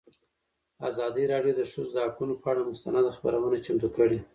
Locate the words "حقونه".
2.05-2.33